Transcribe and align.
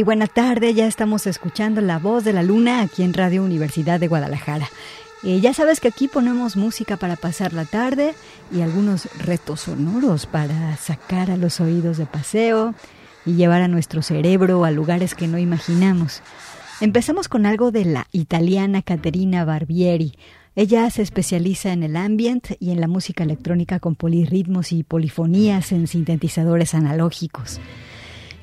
Hey, 0.00 0.04
buena 0.04 0.28
tarde, 0.28 0.72
ya 0.72 0.86
estamos 0.86 1.26
escuchando 1.26 1.82
La 1.82 1.98
Voz 1.98 2.24
de 2.24 2.32
la 2.32 2.42
Luna 2.42 2.80
aquí 2.80 3.02
en 3.02 3.12
Radio 3.12 3.44
Universidad 3.44 4.00
de 4.00 4.08
Guadalajara. 4.08 4.66
Eh, 5.22 5.40
ya 5.42 5.52
sabes 5.52 5.78
que 5.78 5.88
aquí 5.88 6.08
ponemos 6.08 6.56
música 6.56 6.96
para 6.96 7.16
pasar 7.16 7.52
la 7.52 7.66
tarde 7.66 8.14
y 8.50 8.62
algunos 8.62 9.10
retos 9.18 9.60
sonoros 9.60 10.24
para 10.24 10.74
sacar 10.78 11.30
a 11.30 11.36
los 11.36 11.60
oídos 11.60 11.98
de 11.98 12.06
paseo 12.06 12.74
y 13.26 13.34
llevar 13.34 13.60
a 13.60 13.68
nuestro 13.68 14.00
cerebro 14.00 14.64
a 14.64 14.70
lugares 14.70 15.14
que 15.14 15.28
no 15.28 15.36
imaginamos. 15.36 16.22
Empezamos 16.80 17.28
con 17.28 17.44
algo 17.44 17.70
de 17.70 17.84
la 17.84 18.06
italiana 18.10 18.80
Caterina 18.80 19.44
Barbieri. 19.44 20.14
Ella 20.56 20.88
se 20.88 21.02
especializa 21.02 21.74
en 21.74 21.82
el 21.82 21.94
ambient 21.94 22.52
y 22.58 22.70
en 22.70 22.80
la 22.80 22.88
música 22.88 23.22
electrónica 23.22 23.80
con 23.80 23.96
polirritmos 23.96 24.72
y 24.72 24.82
polifonías 24.82 25.72
en 25.72 25.86
sintetizadores 25.86 26.72
analógicos. 26.72 27.60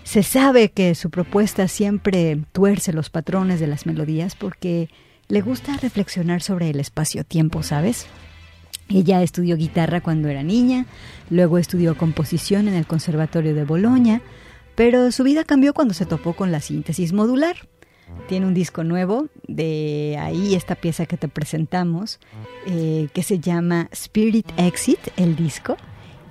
Se 0.08 0.24
sabe 0.24 0.72
que 0.72 0.96
su 0.96 1.10
propuesta 1.10 1.68
siempre 1.68 2.40
tuerce 2.54 2.94
los 2.94 3.10
patrones 3.10 3.60
de 3.60 3.68
las 3.68 3.86
melodías 3.86 4.36
porque 4.36 4.88
le 5.28 5.42
gusta 5.42 5.76
reflexionar 5.76 6.42
sobre 6.42 6.70
el 6.70 6.80
espacio-tiempo, 6.80 7.62
¿sabes? 7.62 8.08
Ella 8.88 9.22
estudió 9.22 9.58
guitarra 9.58 10.00
cuando 10.00 10.30
era 10.30 10.44
niña, 10.44 10.86
luego 11.30 11.58
estudió 11.58 11.98
composición 11.98 12.70
en 12.70 12.76
el 12.76 12.88
Conservatorio 12.88 13.54
de 13.54 13.66
Bolonia, 13.66 14.22
pero 14.76 15.12
su 15.12 15.26
vida 15.26 15.44
cambió 15.44 15.74
cuando 15.74 15.94
se 15.94 16.06
topó 16.06 16.38
con 16.38 16.54
la 16.54 16.62
síntesis 16.62 17.12
modular. 17.12 17.68
Tiene 18.30 18.46
un 18.46 18.54
disco 18.54 18.86
nuevo, 18.86 19.28
de 19.50 20.16
ahí 20.22 20.56
esta 20.56 20.76
pieza 20.76 21.06
que 21.06 21.18
te 21.18 21.28
presentamos, 21.28 22.22
eh, 22.66 23.10
que 23.14 23.24
se 23.24 23.40
llama 23.40 23.90
Spirit 23.92 24.50
Exit, 24.56 25.00
el 25.18 25.36
disco, 25.36 25.76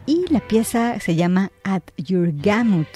y 0.06 0.24
la 0.30 0.40
pieza 0.40 0.98
se 0.98 1.14
llama 1.14 1.52
At 1.62 1.82
Your 1.98 2.32
Gamut. 2.32 2.88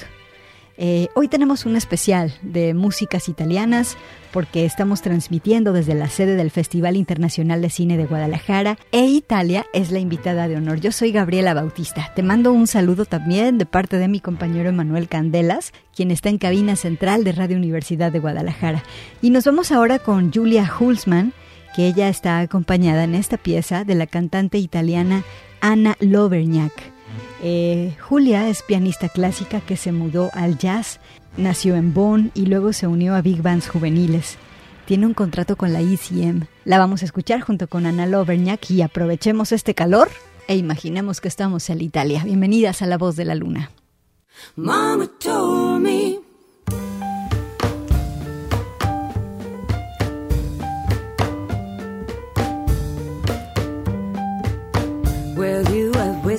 Eh, 0.83 1.09
hoy 1.15 1.29
tenemos 1.29 1.67
un 1.67 1.77
especial 1.77 2.33
de 2.41 2.73
músicas 2.73 3.29
italianas 3.29 3.99
porque 4.33 4.65
estamos 4.65 5.03
transmitiendo 5.03 5.75
desde 5.75 5.95
la 5.95 6.09
sede 6.09 6.37
del 6.37 6.51
Festival 6.51 6.97
Internacional 6.97 7.61
de 7.61 7.69
Cine 7.69 7.99
de 7.99 8.07
Guadalajara 8.07 8.79
e 8.91 9.05
Italia 9.05 9.67
es 9.75 9.91
la 9.91 9.99
invitada 9.99 10.49
de 10.49 10.57
honor. 10.57 10.81
Yo 10.81 10.91
soy 10.91 11.13
Gabriela 11.13 11.53
Bautista. 11.53 12.11
Te 12.17 12.23
mando 12.23 12.51
un 12.51 12.67
saludo 12.67 13.05
también 13.05 13.59
de 13.59 13.67
parte 13.67 13.99
de 13.99 14.09
mi 14.09 14.21
compañero 14.21 14.71
Emanuel 14.71 15.07
Candelas, 15.07 15.75
quien 15.95 16.11
está 16.11 16.31
en 16.31 16.39
cabina 16.39 16.77
central 16.77 17.25
de 17.25 17.33
Radio 17.33 17.59
Universidad 17.59 18.11
de 18.11 18.21
Guadalajara. 18.21 18.83
Y 19.21 19.29
nos 19.29 19.45
vamos 19.45 19.73
ahora 19.73 19.99
con 19.99 20.33
Julia 20.33 20.67
Hulsman, 20.81 21.35
que 21.77 21.89
ella 21.89 22.09
está 22.09 22.39
acompañada 22.39 23.05
en 23.05 23.15
esta 23.15 23.37
pieza 23.37 23.85
de 23.85 23.97
la 23.97 24.07
cantante 24.07 24.57
italiana 24.57 25.25
Anna 25.61 25.99
Loverniak. 26.01 26.90
Eh, 27.43 27.97
Julia 28.01 28.49
es 28.49 28.63
pianista 28.63 29.09
clásica 29.09 29.61
que 29.61 29.77
se 29.77 29.93
mudó 29.93 30.31
al 30.35 30.59
jazz, 30.59 31.01
nació 31.37 31.75
en 31.77 31.95
Bonn 31.95 32.31
y 32.35 32.47
luego 32.47 32.73
se 32.73 32.87
unió 32.87 33.15
a 33.15 33.23
big 33.23 33.43
bands 33.43 33.69
juveniles. 33.69 34.37
Tiene 34.85 35.07
un 35.07 35.15
contrato 35.15 35.57
con 35.57 35.73
la 35.73 35.81
ECM. 35.81 36.47
La 36.65 36.79
vamos 36.79 37.03
a 37.03 37.05
escuchar 37.05 37.41
junto 37.41 37.69
con 37.69 37.87
Ana 37.87 38.07
Loverñak 38.07 38.71
y 38.71 38.83
aprovechemos 38.83 39.53
este 39.53 39.75
calor 39.75 40.11
e 40.49 40.57
imaginemos 40.57 41.21
que 41.21 41.29
estamos 41.29 41.71
en 41.71 41.81
Italia. 41.81 42.25
Bienvenidas 42.25 42.83
a 42.83 42.87
La 42.87 42.99
Voz 42.99 43.17
de 43.17 43.25
la 43.25 43.37
Luna. 43.37 43.71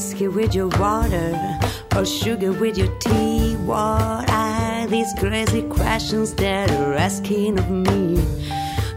Whiskey 0.01 0.27
with 0.27 0.55
your 0.55 0.67
water 0.79 1.29
or 1.95 2.03
sugar 2.03 2.51
with 2.51 2.75
your 2.75 2.91
tea? 2.97 3.55
What 3.57 4.27
are 4.31 4.87
these 4.87 5.13
crazy 5.19 5.61
questions 5.61 6.33
that 6.35 6.71
are 6.71 6.95
asking 6.95 7.59
of 7.59 7.69
me? 7.69 8.15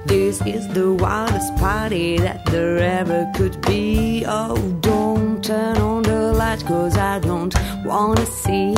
This 0.06 0.40
is 0.46 0.66
the 0.68 0.94
wildest 0.94 1.54
party 1.56 2.16
that 2.16 2.46
there 2.46 2.78
ever 2.78 3.30
could 3.36 3.60
be. 3.66 4.24
Oh, 4.26 4.56
don't 4.80 5.44
turn 5.44 5.76
on 5.76 6.04
the 6.04 6.32
lights, 6.32 6.62
cause 6.62 6.96
I 6.96 7.18
don't 7.18 7.54
wanna 7.84 8.24
see. 8.24 8.74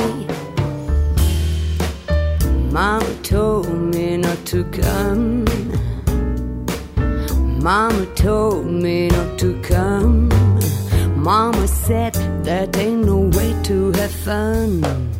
Mama 2.77 3.13
told 3.23 3.69
me 3.71 4.17
not 4.17 4.39
to 4.47 4.65
come. 4.65 5.45
Mama 7.63 8.05
told 8.15 8.65
me 8.65 9.07
not 9.07 9.39
to 9.39 9.57
come. 9.61 10.36
Mama 11.27 11.67
said 11.67 12.13
that 12.45 12.77
ain't 12.77 13.05
no 13.05 13.17
way 13.37 13.53
to 13.63 13.91
have 13.91 14.11
fun. 14.11 15.16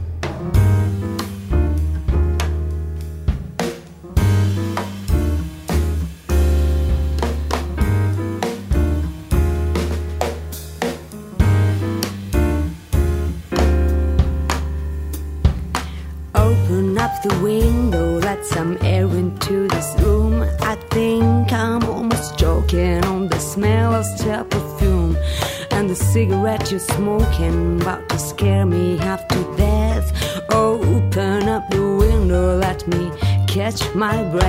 You're 26.77 26.95
smoking 26.95 27.81
about 27.81 28.07
to 28.07 28.19
scare 28.19 28.65
me 28.65 28.97
half 28.97 29.27
to 29.29 29.55
death. 29.57 30.13
Open 30.51 31.49
up 31.49 31.67
the 31.71 31.81
window, 31.81 32.55
let 32.57 32.87
me 32.87 33.11
catch 33.47 33.81
my 33.95 34.23
breath. 34.25 34.46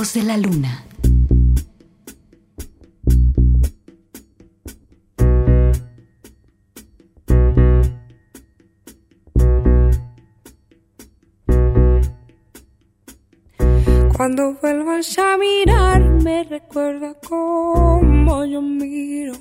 De 0.00 0.22
la 0.22 0.38
luna. 0.38 0.82
Cuando 14.16 14.54
vuelvas 14.54 15.18
a 15.18 15.36
mirarme, 15.36 16.44
recuerda 16.44 17.14
cómo 17.28 18.46
yo 18.46 18.62
miro. 18.62 19.34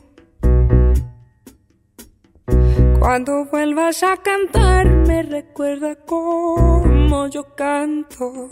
Cuando 2.99 3.45
vuelvas 3.45 4.03
a 4.03 4.17
cantarme, 4.17 5.23
recuerda 5.23 5.95
cómo 6.05 7.27
yo 7.27 7.55
canto. 7.55 8.49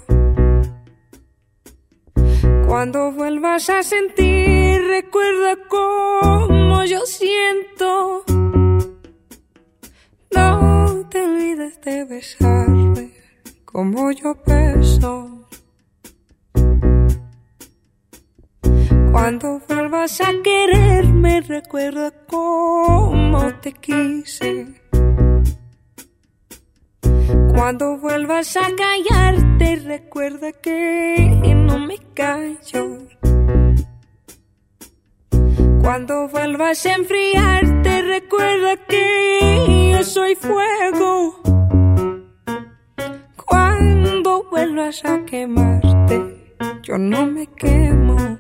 Cuando 2.68 3.14
vuelvas 3.14 3.70
a 3.70 3.82
sentir, 3.82 4.82
recuerda 4.90 5.56
cómo 5.70 6.84
yo 6.84 7.00
siento. 7.06 8.26
No 10.36 11.08
te 11.10 11.22
olvides 11.24 11.80
de 11.80 12.04
besarme 12.04 13.14
como 13.64 14.12
yo 14.12 14.36
beso. 14.46 15.48
Cuando 19.14 19.62
vuelvas 19.70 20.20
a 20.20 20.34
quererme, 20.44 21.40
recuerda 21.40 22.12
cómo 22.28 23.50
te 23.62 23.72
quise. 23.72 24.87
Cuando 27.68 27.98
vuelvas 27.98 28.56
a 28.56 28.70
callarte, 28.74 29.76
recuerda 29.84 30.54
que 30.54 31.54
no 31.54 31.78
me 31.78 31.98
callo. 32.14 33.00
Cuando 35.82 36.30
vuelvas 36.30 36.86
a 36.86 36.94
enfriarte, 36.94 38.04
recuerda 38.04 38.78
que 38.88 39.92
yo 39.92 40.02
soy 40.02 40.36
fuego. 40.36 41.42
Cuando 43.46 44.46
vuelvas 44.50 45.04
a 45.04 45.26
quemarte, 45.26 46.56
yo 46.84 46.98
no 46.98 47.26
me 47.26 47.48
quemo. 47.48 48.38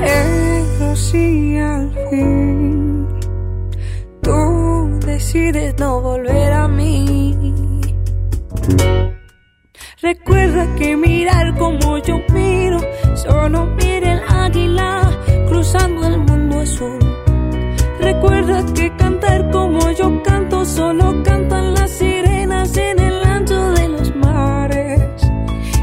Pero 0.00 0.94
si 0.94 1.58
al 1.58 1.92
fin 2.10 2.49
decides 5.32 5.78
no 5.78 6.00
volver 6.00 6.52
a 6.52 6.66
mí, 6.66 7.80
recuerda 10.02 10.74
que 10.74 10.96
mirar 10.96 11.56
como 11.56 11.98
yo 11.98 12.18
miro, 12.32 12.80
solo 13.14 13.64
mira 13.76 14.14
el 14.14 14.22
águila 14.28 15.08
cruzando 15.46 16.04
el 16.04 16.18
mundo 16.18 16.58
azul. 16.58 16.98
Recuerda 18.00 18.64
que 18.74 18.96
cantar 18.96 19.48
como 19.52 19.78
yo 19.92 20.20
canto, 20.24 20.64
solo 20.64 21.22
cantan 21.22 21.74
las 21.74 21.92
sirenas 21.92 22.76
en 22.76 22.98
el 22.98 23.22
ancho 23.22 23.70
de 23.74 23.88
los 23.88 24.16
mares. 24.16 25.00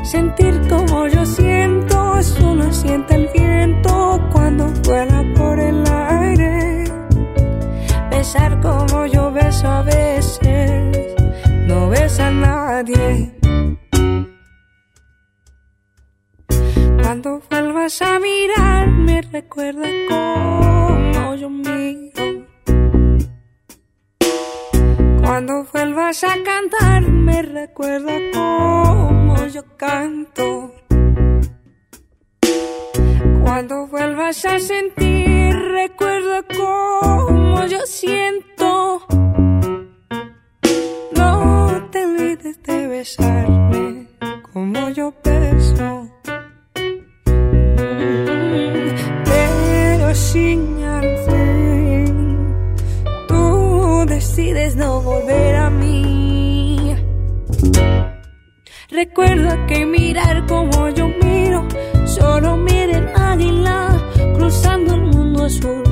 Sentir 0.03 0.59
como 0.67 1.07
yo 1.07 1.25
siento, 1.25 2.21
solo 2.21 2.73
siente 2.73 3.15
el 3.15 3.29
viento 3.33 4.19
cuando 4.33 4.65
vuela 4.83 5.23
por 5.37 5.57
el 5.57 5.83
aire. 5.87 6.83
Besar 8.09 8.59
como 8.61 9.05
yo 9.05 9.16
a 9.63 9.81
veces, 9.81 11.15
no 11.67 11.89
besa 11.89 12.27
a 12.27 12.31
nadie. 12.31 13.33
Cuando 17.01 17.41
vuelvas 17.49 18.01
a 18.01 18.19
mirarme, 18.19 19.21
recuerda 19.31 19.87
cómo 20.09 21.35
yo 21.35 21.49
miro. 21.49 22.47
Cuando 25.21 25.65
vuelvas 25.73 26.23
a 26.23 26.35
cantarme, 26.43 27.41
recuerda 27.41 28.13
cómo 28.33 29.35
yo 29.47 29.63
canto. 29.77 30.73
Cuando 33.47 33.87
vuelvas 33.87 34.43
a 34.43 34.59
sentir, 34.59 35.55
recuerda 35.55 36.43
cómo 36.53 37.65
yo 37.65 37.79
siento. 37.85 39.01
No 41.15 41.89
te 41.89 42.05
olvides 42.05 42.61
de 42.63 42.87
besarme 42.87 44.07
como 44.51 44.89
yo 44.89 45.13
beso. 45.23 46.09
Pero 49.23 50.13
si 50.13 50.53
al 50.83 51.17
fin 51.25 52.45
tú 53.29 54.05
decides 54.07 54.75
no 54.75 55.01
volver 55.01 55.55
a 55.55 55.69
mí, 55.69 56.95
recuerda 58.89 59.65
que 59.67 59.85
mirar 59.85 60.45
como 60.47 60.89
yo 60.89 61.07
miro, 61.07 61.65
solo 62.05 62.57
mira 62.57 62.83
el 62.83 62.86
águila 63.15 63.89
cruzando 64.35 64.95
el 64.95 65.01
mundo 65.01 65.45
azul. 65.45 65.83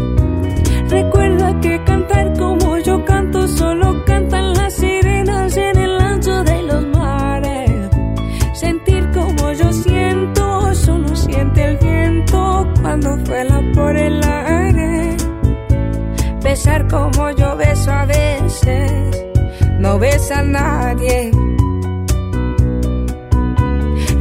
Recuerda 0.89 1.59
que 1.61 1.83
cantar 1.83 2.37
como 2.37 2.77
yo 2.79 3.03
canto, 3.05 3.47
solo 3.47 4.03
cantan 4.05 4.53
las 4.53 4.73
sirenas 4.73 5.57
en 5.57 5.77
el 5.77 5.99
ancho 5.99 6.43
de 6.43 6.61
los 6.63 6.85
mares. 6.87 7.71
Sentir 8.53 9.09
como 9.11 9.51
yo 9.53 9.73
siento, 9.73 10.73
solo 10.75 11.15
siente 11.15 11.63
el 11.63 11.77
viento 11.77 12.67
cuando 12.81 13.17
vuela 13.17 13.61
por 13.73 13.97
el 13.97 14.23
aire. 14.23 15.17
Besar 16.43 16.87
como 16.87 17.31
yo 17.31 17.57
beso 17.57 17.91
a 17.91 18.05
veces, 18.05 19.25
no 19.79 19.97
besa 19.97 20.39
a 20.39 20.43
nadie. 20.43 21.31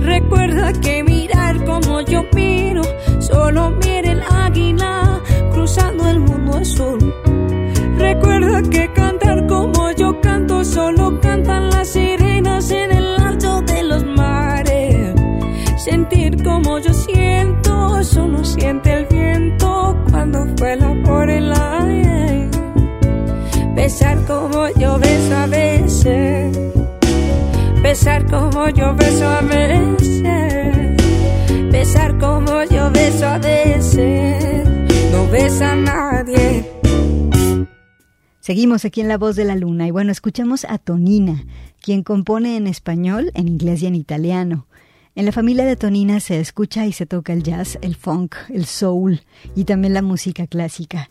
Recuerda 0.00 0.72
que 0.80 1.02
mirar 1.04 1.64
como 1.64 2.00
yo 2.02 2.24
miro, 2.34 2.63
solo 3.26 3.70
mira 3.70 4.12
el 4.12 4.22
águila 4.22 5.20
cruzando 5.52 6.08
el 6.08 6.20
mundo 6.20 6.58
azul. 6.58 6.98
Recuerda 7.98 8.62
que 8.70 8.92
cantar 8.92 9.46
como 9.46 9.90
yo 9.92 10.20
canto, 10.20 10.64
solo 10.64 11.20
cantan 11.20 11.70
las 11.70 11.88
sirenas 11.88 12.70
en 12.70 12.92
el 12.92 13.16
alto 13.20 13.62
de 13.62 13.82
los 13.82 14.04
mares. 14.04 15.14
Sentir 15.76 16.42
como 16.42 16.78
yo 16.78 16.92
siento, 16.92 18.02
solo 18.04 18.44
siente 18.44 18.92
el 18.92 19.06
viento 19.06 19.96
cuando 20.10 20.46
vuela 20.58 20.94
por 21.04 21.28
el 21.30 21.52
aire. 21.52 22.48
Besar 23.74 24.18
como 24.26 24.68
yo 24.78 24.98
beso 24.98 25.36
a 25.36 25.46
veces, 25.46 26.58
besar 27.82 28.24
como 28.26 28.68
yo 28.70 28.94
beso 28.94 29.28
a 29.28 29.40
veces, 29.40 30.73
como 32.20 32.62
yo 32.64 32.90
beso 32.90 33.26
a 33.26 33.38
veces, 33.38 34.68
no 35.12 35.28
besa 35.28 35.72
a 35.72 35.76
nadie. 35.76 36.70
Seguimos 38.40 38.84
aquí 38.84 39.00
en 39.00 39.08
La 39.08 39.18
Voz 39.18 39.36
de 39.36 39.44
la 39.44 39.56
Luna 39.56 39.86
y 39.86 39.90
bueno, 39.90 40.12
escuchamos 40.12 40.66
a 40.66 40.78
Tonina, 40.78 41.44
quien 41.80 42.02
compone 42.02 42.56
en 42.56 42.66
español, 42.66 43.30
en 43.34 43.48
inglés 43.48 43.82
y 43.82 43.86
en 43.86 43.94
italiano. 43.94 44.66
En 45.14 45.24
la 45.24 45.32
familia 45.32 45.64
de 45.64 45.76
Tonina 45.76 46.20
se 46.20 46.40
escucha 46.40 46.86
y 46.86 46.92
se 46.92 47.06
toca 47.06 47.32
el 47.32 47.42
jazz, 47.42 47.78
el 47.82 47.94
funk, 47.94 48.34
el 48.50 48.66
soul 48.66 49.22
y 49.54 49.64
también 49.64 49.94
la 49.94 50.02
música 50.02 50.46
clásica. 50.46 51.08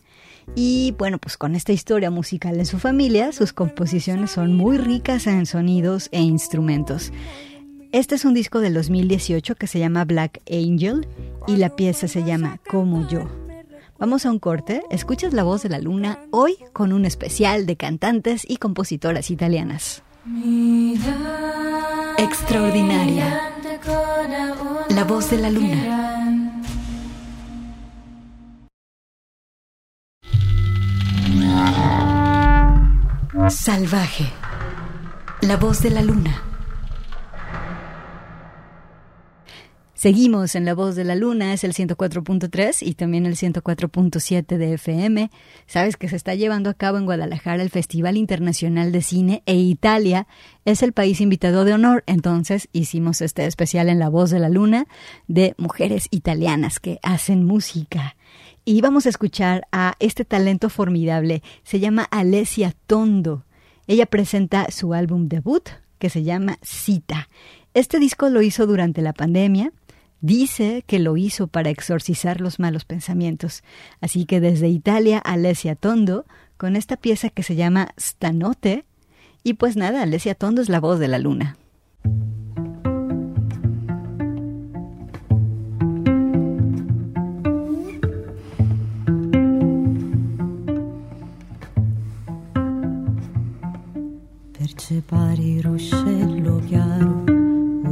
Y 0.54 0.94
bueno, 0.98 1.18
pues 1.18 1.36
con 1.36 1.54
esta 1.54 1.72
historia 1.72 2.10
musical 2.10 2.58
en 2.58 2.66
su 2.66 2.78
familia, 2.78 3.32
sus 3.32 3.52
composiciones 3.52 4.30
son 4.30 4.54
muy 4.54 4.76
ricas 4.76 5.26
en 5.26 5.46
sonidos 5.46 6.08
e 6.12 6.20
instrumentos. 6.20 7.12
Este 7.94 8.16
es 8.16 8.24
un 8.24 8.34
disco 8.34 8.58
del 8.58 8.74
2018 8.74 9.54
que 9.54 9.68
se 9.68 9.78
llama 9.78 10.04
Black 10.04 10.40
Angel 10.50 11.06
y 11.46 11.58
la 11.58 11.76
pieza 11.76 12.08
se 12.08 12.24
llama 12.24 12.58
Como 12.68 13.06
yo. 13.06 13.30
Vamos 14.00 14.26
a 14.26 14.32
un 14.32 14.40
corte, 14.40 14.82
escuchas 14.90 15.32
la 15.32 15.44
voz 15.44 15.62
de 15.62 15.68
la 15.68 15.78
luna 15.78 16.18
hoy 16.32 16.56
con 16.72 16.92
un 16.92 17.04
especial 17.04 17.66
de 17.66 17.76
cantantes 17.76 18.44
y 18.48 18.56
compositoras 18.56 19.30
italianas. 19.30 20.02
Extraordinaria. 22.18 23.52
La 24.88 25.04
voz 25.04 25.30
de 25.30 25.38
la 25.38 25.50
luna. 25.50 26.60
Salvaje. 33.50 34.32
La 35.42 35.56
voz 35.56 35.80
de 35.80 35.90
la 35.90 36.02
luna. 36.02 36.53
Seguimos 40.04 40.54
en 40.54 40.66
La 40.66 40.74
Voz 40.74 40.96
de 40.96 41.04
la 41.04 41.14
Luna, 41.14 41.54
es 41.54 41.64
el 41.64 41.72
104.3 41.72 42.86
y 42.86 42.92
también 42.92 43.24
el 43.24 43.36
104.7 43.36 44.58
de 44.58 44.74
FM. 44.74 45.30
Sabes 45.66 45.96
que 45.96 46.10
se 46.10 46.16
está 46.16 46.34
llevando 46.34 46.68
a 46.68 46.74
cabo 46.74 46.98
en 46.98 47.06
Guadalajara 47.06 47.62
el 47.62 47.70
Festival 47.70 48.18
Internacional 48.18 48.92
de 48.92 49.00
Cine 49.00 49.42
e 49.46 49.54
Italia 49.54 50.26
es 50.66 50.82
el 50.82 50.92
país 50.92 51.22
invitado 51.22 51.64
de 51.64 51.72
honor. 51.72 52.04
Entonces 52.06 52.68
hicimos 52.72 53.22
este 53.22 53.46
especial 53.46 53.88
en 53.88 53.98
La 53.98 54.10
Voz 54.10 54.28
de 54.28 54.40
la 54.40 54.50
Luna 54.50 54.88
de 55.26 55.54
mujeres 55.56 56.08
italianas 56.10 56.80
que 56.80 56.98
hacen 57.02 57.42
música. 57.42 58.14
Y 58.66 58.82
vamos 58.82 59.06
a 59.06 59.08
escuchar 59.08 59.66
a 59.72 59.94
este 60.00 60.26
talento 60.26 60.68
formidable. 60.68 61.42
Se 61.62 61.80
llama 61.80 62.02
Alessia 62.10 62.74
Tondo. 62.86 63.46
Ella 63.86 64.04
presenta 64.04 64.70
su 64.70 64.92
álbum 64.92 65.28
debut 65.28 65.66
que 65.98 66.10
se 66.10 66.24
llama 66.24 66.58
Cita. 66.60 67.30
Este 67.72 67.98
disco 67.98 68.28
lo 68.28 68.42
hizo 68.42 68.66
durante 68.66 69.00
la 69.00 69.14
pandemia 69.14 69.72
Dice 70.24 70.84
que 70.86 71.00
lo 71.00 71.18
hizo 71.18 71.48
para 71.48 71.68
exorcizar 71.68 72.40
los 72.40 72.58
malos 72.58 72.86
pensamientos. 72.86 73.62
Así 74.00 74.24
que 74.24 74.40
desde 74.40 74.68
Italia, 74.68 75.18
Alessia 75.18 75.74
Tondo, 75.74 76.24
con 76.56 76.76
esta 76.76 76.96
pieza 76.96 77.28
que 77.28 77.42
se 77.42 77.56
llama 77.56 77.90
Stanote. 78.00 78.86
Y 79.42 79.52
pues 79.52 79.76
nada, 79.76 80.00
Alessia 80.00 80.34
Tondo 80.34 80.62
es 80.62 80.70
la 80.70 80.80
voz 80.80 80.98
de 80.98 81.08
la 81.08 81.18
luna. 81.18 81.58
Percepare 94.58 95.60
ruscello 95.60 96.62
chiaro 96.66 97.33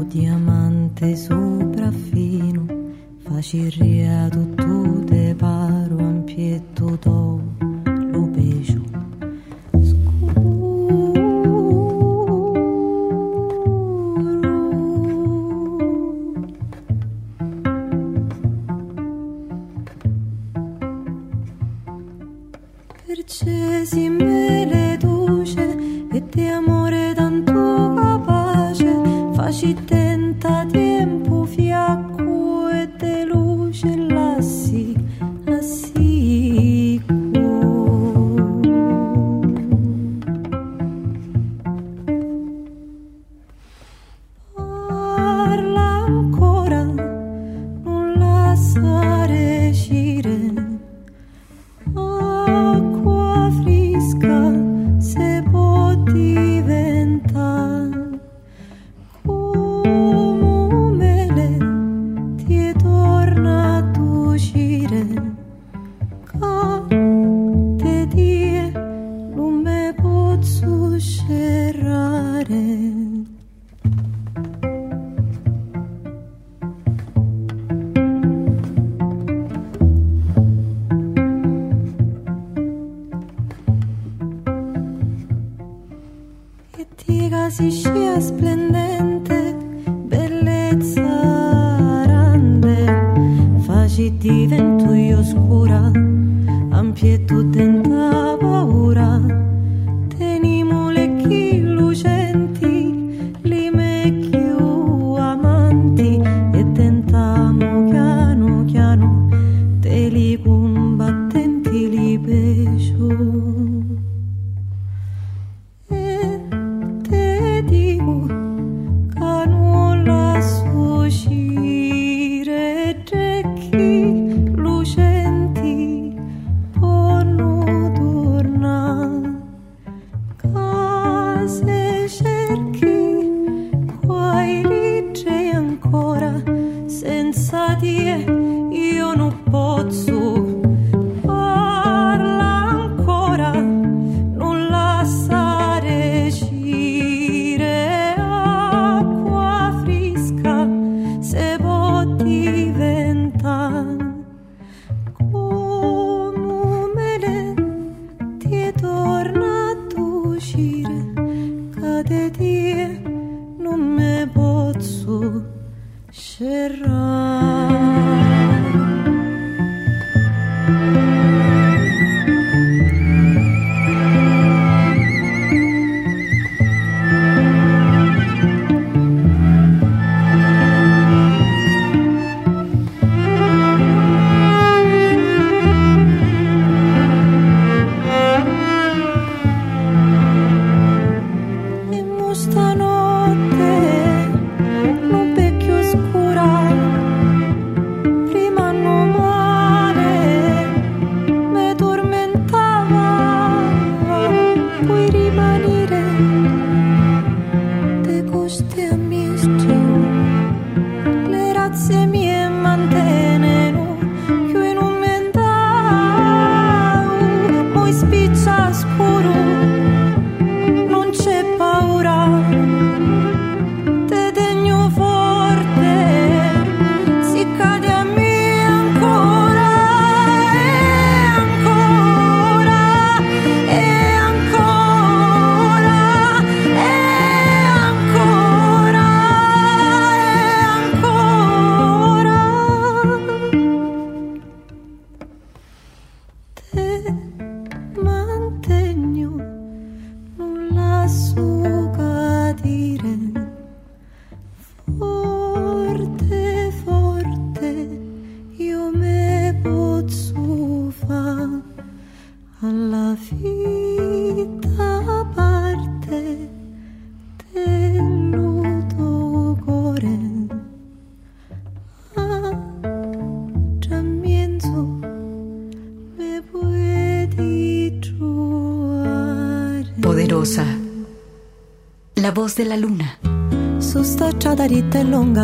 diamante 0.05 1.17
sopraffino, 1.17 2.67
faci 3.19 3.69
ria 3.71 4.29
tutto 4.29 5.05
te 5.05 5.35
paro 5.37 5.97
un 5.97 6.25
pietto. 6.25 7.72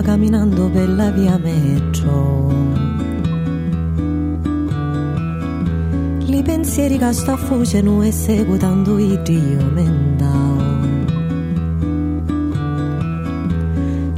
Camminando 0.09 0.71
per 0.71 0.88
la 0.88 1.11
via 1.11 1.37
metro. 1.37 2.49
Li 6.21 6.42
pensieri 6.42 6.97
che 6.97 7.12
sta 7.12 7.37
fuggendo 7.37 8.01
e 8.01 8.11
seguitando 8.11 8.97
i 8.97 9.21
Dio 9.23 9.71
mendao. 9.71 10.57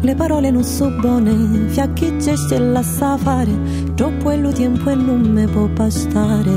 Le 0.01 0.15
parole 0.15 0.53
non 0.53 0.63
sono 0.63 0.97
buone, 1.01 1.67
fiacchi 1.71 2.17
gesti 2.21 2.55
e 2.55 2.61
la 2.61 2.83
sa 2.85 3.17
fare, 3.17 3.51
troppo 3.97 4.31
è 4.31 4.37
lo 4.37 4.53
tempo 4.53 4.91
e 4.91 4.95
non 4.95 5.23
me 5.23 5.49
può 5.49 5.67
bastare. 5.67 6.57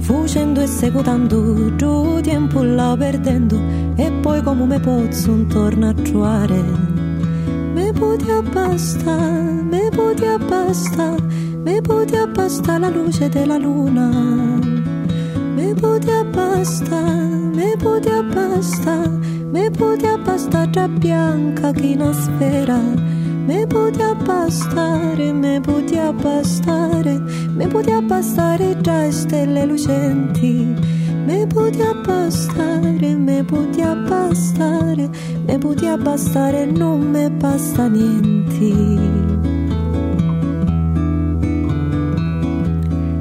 Fuggendo 0.00 0.60
e 0.60 0.66
seguitando, 0.66 1.74
tu 1.76 2.20
tempo 2.20 2.62
la 2.62 2.94
perdendo 2.98 3.58
e 3.94 4.12
poi 4.20 4.42
come 4.42 4.66
me 4.66 4.78
posso 4.78 5.46
torno 5.46 5.88
a 5.88 5.94
trovare 5.94 6.93
me 7.74 7.92
pote 7.92 8.30
abbassa, 8.30 9.16
me 9.70 9.90
pote 9.90 10.26
abbassa, 10.26 11.16
me 11.64 11.80
pote 11.82 12.16
abbassa 12.16 12.78
la 12.78 12.88
luce 12.88 13.28
della 13.28 13.58
luna. 13.58 14.08
Me 15.56 15.74
pote 15.74 16.10
abbassa, 16.10 17.00
me 17.52 17.76
pote 17.76 18.10
abbassa, 18.10 19.10
me 19.50 19.70
pote 19.70 20.06
abbassa 20.06 20.66
tra 20.68 20.86
bianca 20.88 21.72
chi 21.72 21.96
non 21.96 22.14
spera. 22.14 22.78
Me 23.46 23.66
pote 23.66 24.02
abbastare, 24.02 25.32
me 25.32 25.60
pote 25.60 25.98
abbastare, 25.98 27.18
me 27.56 27.66
pote 27.66 27.92
abbastare 27.92 28.76
tra 28.82 29.10
stelle 29.10 29.66
lucenti. 29.66 31.02
Me 31.26 31.46
podia 31.46 31.94
bastare, 31.94 33.14
me 33.16 33.44
podia 33.44 33.94
bastare, 33.94 35.08
me 35.46 35.58
podia 35.58 35.96
bastare, 35.96 36.66
non 36.66 37.00
me 37.00 37.30
basta 37.30 37.88
niente. 37.88 38.72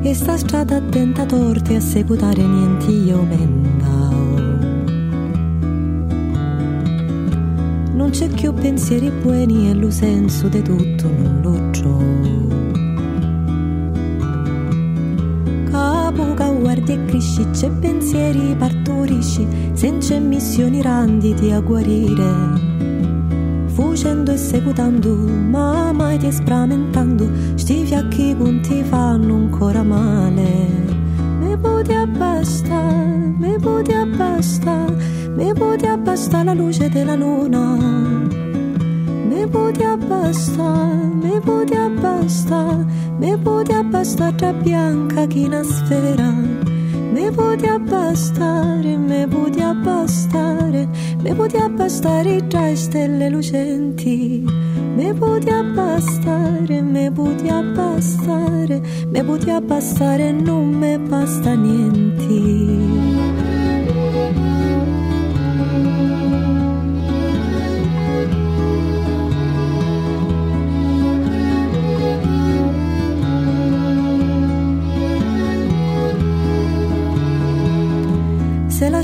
E 0.01 0.13
sta 0.13 0.37
strada 0.37 0.77
attenta 0.77 1.25
torte 1.25 1.75
a 1.75 1.79
seguitare 1.79 2.43
niente 2.43 2.91
io 2.91 3.25
venga. 3.27 3.73
non 8.03 8.11
c'è 8.11 8.27
più 8.27 8.53
pensieri 8.53 9.09
buoni 9.09 9.69
e 9.69 9.73
lo 9.73 9.89
senso 9.89 10.49
di 10.49 10.61
tutto 10.61 11.07
non 11.07 11.32
guardi 16.73 16.93
e 16.93 17.05
cresci, 17.05 17.47
c'è 17.51 17.69
pensieri 17.69 18.55
partorisci, 18.57 19.47
senza 19.73 20.17
missioni 20.17 20.81
randiti 20.81 21.51
a 21.51 21.59
guarire. 21.59 22.31
Fuggendo 23.67 24.31
e 24.31 24.37
seguitando, 24.37 25.15
ma 25.15 25.91
mai 25.91 26.17
ti 26.17 26.31
spramentando, 26.31 27.29
sti 27.55 27.85
fiacchi 27.85 28.33
punti 28.35 28.83
fanno 28.83 29.35
ancora 29.35 29.83
male. 29.83 30.67
Me 31.39 31.57
puoi 31.57 31.93
abbastare, 31.93 33.35
me 33.37 33.57
puoi 33.59 33.93
abbastare 33.93 35.21
mi 35.35 35.51
puoi 35.53 35.83
abbastare 35.85 36.43
la 36.43 36.53
luce 36.53 36.89
della 36.89 37.15
luna 37.15 38.12
bevuti 39.53 39.83
apposta, 39.83 40.89
bevuti 41.21 41.75
apposta, 41.75 42.85
bevuti 43.19 43.71
apposta 43.71 44.31
tra 44.31 44.51
bianca 44.51 45.27
china 45.27 45.63
sfera. 45.63 46.33
Bevuti 47.13 47.67
appostare, 47.67 48.97
bevuti 48.97 49.61
appostare, 49.61 50.89
bevuti 51.21 51.57
appostare 51.57 52.47
tra 52.47 52.75
stelle 52.75 53.29
lucenti. 53.29 54.43
Bevuti 54.95 55.49
appostare, 55.49 56.81
bevuti 56.81 57.47
appostare, 57.47 58.81
bevuti 59.07 59.49
e 60.25 60.31
non 60.31 60.69
me 60.69 60.97
basta 60.97 61.53
niente. 61.53 62.82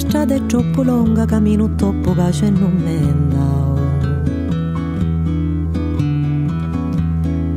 Strada 0.09 0.33
è 0.33 0.43
troppo 0.47 0.81
lunga 0.81 1.23
cammino 1.25 1.75
troppo 1.75 2.15
cace 2.15 2.47
e 2.47 2.49
non 2.49 2.73
me 2.73 2.97
andavo. 2.97 3.77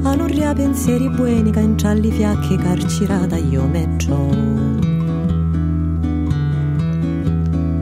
A 0.03 0.15
non 0.15 0.27
ria 0.27 0.53
pensieri 0.53 1.09
buoni 1.09 1.51
che 1.51 1.61
in 1.61 1.79
cialli 1.79 2.11
fiacchi 2.11 2.57
carcerata 2.57 3.37
io 3.37 3.67
me 3.67 3.89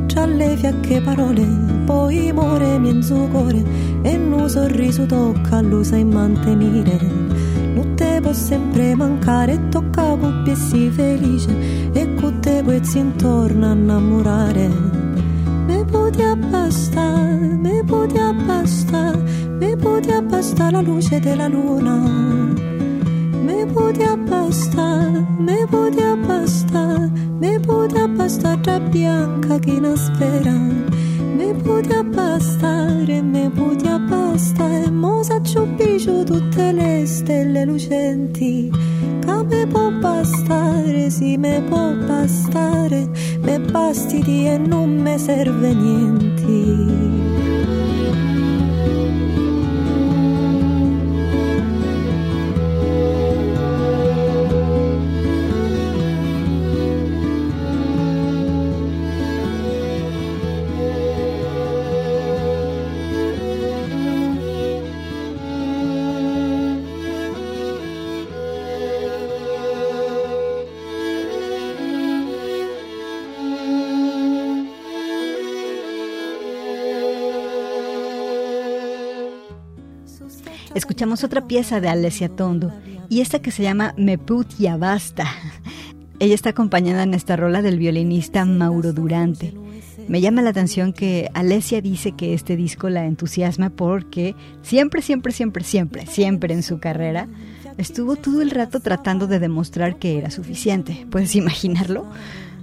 Cialle 0.07 0.57
fiacche 0.57 1.01
parole 1.01 1.45
poi 1.85 2.31
muore 2.33 2.79
mezzo 2.79 3.27
cuore 3.29 3.65
e 4.03 4.15
un 4.15 4.49
sorriso 4.49 5.05
tocca 5.05 5.57
a 5.57 5.63
lui 5.63 5.83
sai 5.83 6.05
mantenere. 6.05 7.31
Può 8.31 8.39
sempre 8.39 8.95
mancare 8.95 9.55
e 9.55 9.69
tocca 9.71 10.15
cuppie 10.15 10.55
si 10.55 10.89
felice 10.89 11.91
e 11.93 12.10
seguirsi 12.61 12.99
intorno 12.99 13.71
a 13.71 13.73
innamorare. 13.73 14.69
Mi 15.67 15.83
poteva 15.83 16.37
bastare, 16.37 17.39
mi 17.39 17.83
poteva 17.85 18.33
bastare, 18.35 19.19
mi 19.59 19.75
poteva 19.77 20.21
bastare 20.21 20.73
la 20.73 20.81
luce 20.83 21.21
della 21.21 21.49
luna. 21.49 21.97
Mi 23.47 23.65
poteva 23.65 24.15
bastare, 24.17 25.27
mi 25.39 25.65
poteva 25.71 26.17
bastare, 26.17 27.11
mi 27.39 27.59
poteva 27.61 28.09
bastare 28.09 28.61
tra 28.61 28.79
bianca 28.79 29.59
che 29.59 29.81
non 29.81 29.97
spera. 29.97 30.53
Mi 30.53 31.55
poteva 31.63 32.03
bastare, 32.03 33.23
mi 33.23 33.49
poteva 33.49 33.99
bastare, 34.01 34.91
mo 34.91 35.23
sa 35.23 35.37
s'acciuppiscio 35.37 36.25
tutte 36.25 36.73
le 36.73 37.07
stelle 37.07 37.65
lucenti 37.65 38.71
che 39.39 39.45
me 39.45 39.67
può 39.67 39.91
bastare 39.91 41.11
sì 41.11 41.37
me 41.37 41.63
può 41.69 41.93
bastare. 42.07 43.09
Me 43.41 43.59
basti 43.59 44.21
di 44.23 44.47
e 44.47 44.59
non 44.59 44.91
me 44.97 45.19
serve 45.19 45.75
niente 45.75 47.20
escuchamos 80.81 81.25
otra 81.25 81.47
pieza 81.47 81.79
de 81.79 81.91
Alessia 81.91 82.31
Tondo 82.31 82.73
y 83.11 83.21
esta 83.21 83.41
que 83.41 83.51
se 83.51 83.63
llama 83.63 83.93
Me 83.99 84.17
Put 84.17 84.49
Ya 84.59 84.79
Basta. 84.79 85.27
Ella 86.19 86.35
está 86.35 86.51
acompañada 86.51 87.03
en 87.03 87.13
esta 87.13 87.37
rola 87.37 87.61
del 87.61 87.79
violinista 87.79 88.47
Mauro 88.47 88.95
Durante. 88.95 89.53
Me 90.09 90.23
llama 90.23 90.41
la 90.41 90.51
atención 90.51 90.95
que 90.95 91.29
Alessia 91.35 91.83
dice 91.83 92.13
que 92.13 92.33
este 92.33 92.57
disco 92.57 92.89
la 92.89 93.05
entusiasma 93.05 93.69
porque 93.69 94.35
siempre, 94.63 95.03
siempre, 95.03 95.33
siempre, 95.33 95.65
siempre, 95.65 96.07
siempre 96.07 96.55
en 96.55 96.63
su 96.63 96.81
carrera 96.81 97.29
estuvo 97.77 98.17
todo 98.17 98.41
el 98.41 98.51
rato 98.51 98.81
tratando 98.81 99.27
de 99.27 99.39
demostrar 99.39 99.99
que 99.99 100.17
era 100.17 100.31
suficiente. 100.31 101.07
¿Puedes 101.11 101.37
imaginarlo? 101.37 102.07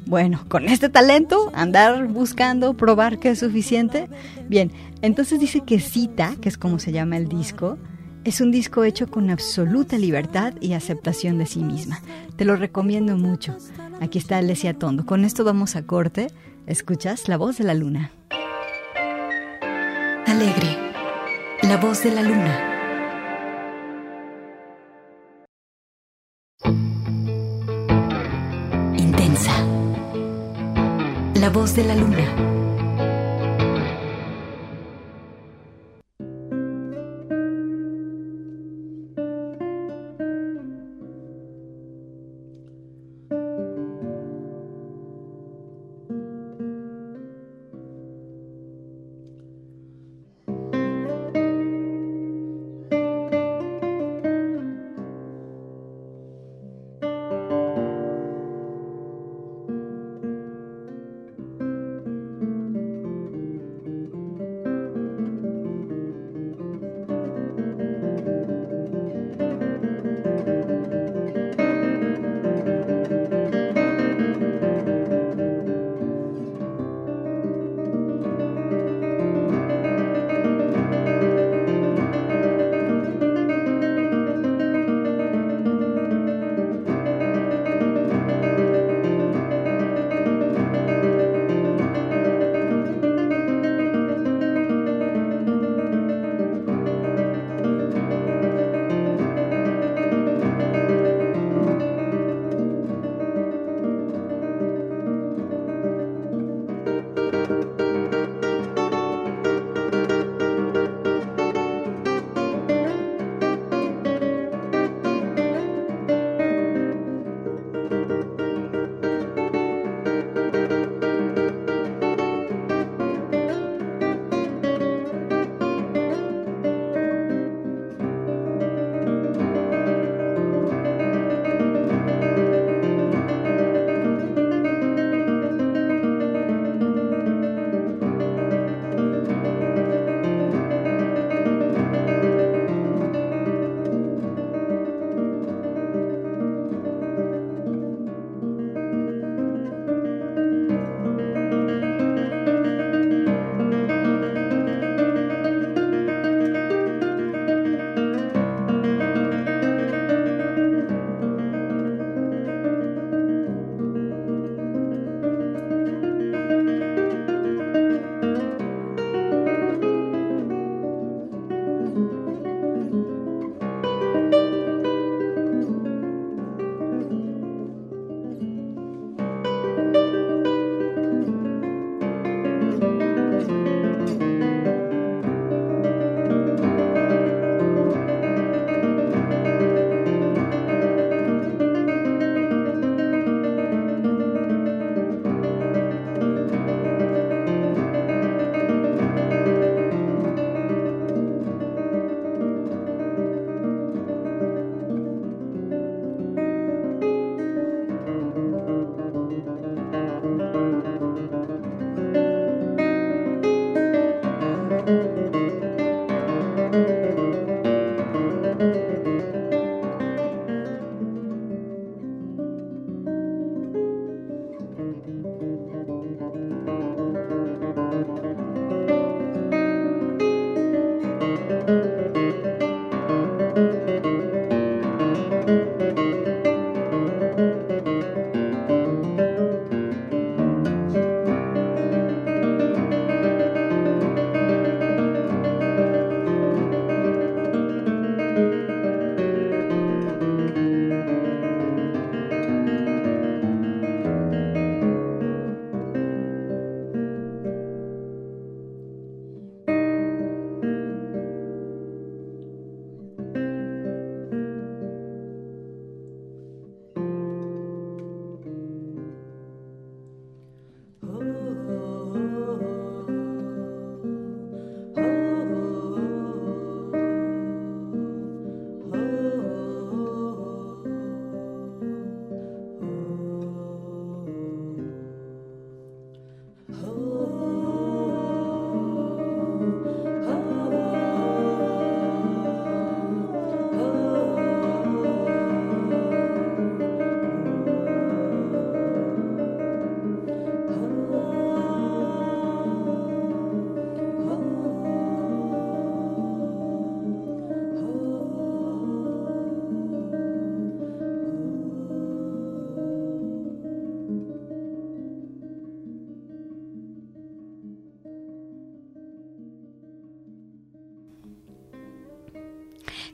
Bueno, 0.08 0.44
con 0.48 0.70
este 0.70 0.90
talento, 0.90 1.52
andar 1.54 2.08
buscando, 2.08 2.74
probar 2.74 3.20
que 3.20 3.30
es 3.30 3.40
suficiente. 3.40 4.08
Bien, 4.50 4.72
entonces 5.04 5.40
dice 5.40 5.62
que 5.62 5.80
Cita, 5.80 6.36
que 6.42 6.50
es 6.50 6.58
como 6.58 6.80
se 6.80 6.92
llama 6.92 7.18
el 7.18 7.28
disco, 7.28 7.78
es 8.28 8.42
un 8.42 8.52
disco 8.52 8.84
hecho 8.84 9.08
con 9.08 9.30
absoluta 9.30 9.98
libertad 9.98 10.54
y 10.60 10.74
aceptación 10.74 11.38
de 11.38 11.46
sí 11.46 11.64
misma. 11.64 12.02
Te 12.36 12.44
lo 12.44 12.58
recomiendo 12.58 13.16
mucho. 13.16 13.56
Aquí 14.02 14.18
está 14.18 14.38
Alessia 14.38 14.74
Tondo. 14.74 15.06
Con 15.06 15.24
esto 15.24 15.46
vamos 15.46 15.78
a 15.78 15.84
corte. 15.84 16.28
¿Escuchas? 16.66 17.30
La 17.30 17.38
voz 17.38 17.58
de 17.58 17.64
la 17.64 17.74
luna. 17.74 18.12
Alegre. 20.26 20.76
La 21.64 21.78
voz 21.78 22.04
de 22.04 22.12
la 22.12 22.22
luna. 22.22 22.74
La 31.36 31.50
voz 31.50 31.76
de 31.76 31.84
la 31.86 31.96
luna. 31.96 32.57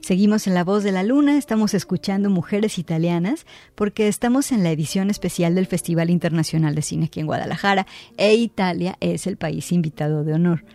Seguimos 0.04 0.46
en 0.46 0.52
La 0.52 0.64
Voz 0.64 0.84
de 0.84 0.92
la 0.92 1.02
Luna, 1.02 1.38
estamos 1.38 1.72
escuchando 1.72 2.28
Mujeres 2.28 2.78
Italianas 2.78 3.46
porque 3.74 4.06
estamos 4.06 4.52
en 4.52 4.62
la 4.62 4.70
edición 4.70 5.08
especial 5.08 5.54
del 5.54 5.64
Festival 5.64 6.10
Internacional 6.10 6.74
de 6.74 6.82
Cine 6.82 7.06
aquí 7.06 7.20
en 7.20 7.26
Guadalajara 7.26 7.86
e 8.18 8.34
Italia 8.34 8.98
es 9.00 9.26
el 9.26 9.38
país 9.38 9.72
invitado 9.72 10.22
de 10.22 10.34
honor. 10.34 10.66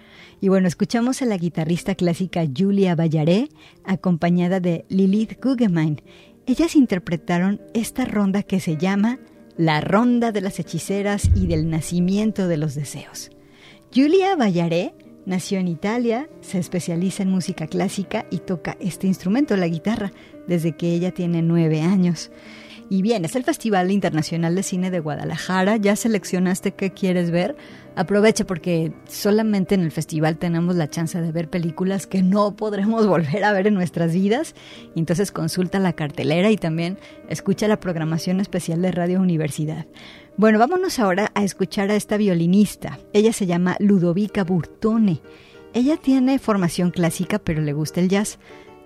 Y 0.41 0.47
bueno, 0.47 0.67
escuchamos 0.67 1.21
a 1.21 1.25
la 1.25 1.38
guitarrista 1.38 1.93
clásica 1.93 2.43
Julia 2.57 2.95
Bayaré 2.95 3.49
acompañada 3.84 4.59
de 4.59 4.86
Lilith 4.89 5.39
Guggenheim. 5.39 5.97
Ellas 6.47 6.75
interpretaron 6.75 7.61
esta 7.75 8.05
ronda 8.05 8.41
que 8.41 8.59
se 8.59 8.77
llama 8.77 9.19
La 9.57 9.80
Ronda 9.80 10.32
de 10.32 10.41
las 10.41 10.59
Hechiceras 10.59 11.30
y 11.36 11.45
del 11.45 11.69
Nacimiento 11.69 12.47
de 12.47 12.57
los 12.57 12.73
Deseos. 12.73 13.30
Julia 13.93 14.36
Bayaré 14.36 14.95
Nació 15.26 15.59
en 15.59 15.67
Italia, 15.67 16.30
se 16.41 16.59
especializa 16.59 17.24
en 17.24 17.30
música 17.30 17.67
clásica 17.67 18.26
y 18.32 18.38
toca 18.39 18.78
este 18.80 19.07
instrumento, 19.07 19.55
la 19.57 19.67
guitarra, 19.67 20.11
desde 20.47 20.76
que 20.76 20.93
ella 20.93 21.13
tiene 21.13 21.41
nueve 21.41 21.82
años. 21.82 22.32
Y 22.92 23.04
bien, 23.04 23.24
es 23.24 23.36
el 23.36 23.44
Festival 23.44 23.92
Internacional 23.92 24.56
de 24.56 24.64
Cine 24.64 24.90
de 24.90 25.00
Guadalajara. 25.00 25.78
¿Ya 25.78 25.96
seleccionaste 25.96 26.74
qué 26.74 26.92
quieres 26.92 27.30
ver? 27.30 27.56
Aprovecha 27.96 28.46
porque 28.46 28.92
solamente 29.08 29.76
en 29.76 29.82
el 29.82 29.92
festival 29.92 30.38
tenemos 30.38 30.76
la 30.76 30.90
chance 30.90 31.22
de 31.22 31.32
ver 31.32 31.52
películas 31.52 32.08
que 32.08 32.24
no 32.24 32.56
podremos 32.56 33.06
volver 33.08 33.44
a 33.44 33.54
ver 33.54 33.68
en 33.68 33.76
nuestras 33.76 34.14
vidas. 34.16 34.56
Entonces 34.96 35.32
consulta 35.32 35.78
la 35.78 35.94
cartelera 35.94 36.50
y 36.50 36.58
también 36.58 36.98
escucha 37.30 37.68
la 37.68 37.80
programación 37.80 38.40
especial 38.40 38.82
de 38.82 38.92
Radio 38.92 39.22
Universidad. 39.22 39.86
Bueno, 40.36 40.58
vámonos 40.58 40.98
ahora 40.98 41.32
a 41.36 41.44
escuchar 41.44 41.92
a 41.92 41.96
esta 41.96 42.18
violinista. 42.18 42.98
Ella 43.14 43.34
se 43.34 43.46
llama 43.46 43.76
Ludovica 43.80 44.44
Burtone. 44.44 45.22
Ella 45.76 45.98
tiene 45.98 46.40
formación 46.40 46.90
clásica, 46.90 47.38
pero 47.38 47.62
le 47.62 47.74
gusta 47.74 48.00
el 48.00 48.10
jazz. 48.10 48.40